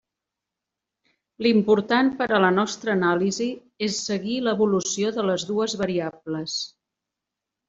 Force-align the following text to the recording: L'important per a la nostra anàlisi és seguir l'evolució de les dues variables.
L'important 1.45 2.09
per 2.21 2.27
a 2.31 2.39
la 2.45 2.49
nostra 2.55 2.91
anàlisi 2.93 3.49
és 3.89 4.01
seguir 4.07 4.39
l'evolució 4.47 5.13
de 5.19 5.27
les 5.29 5.47
dues 5.53 5.77
variables. 5.85 6.59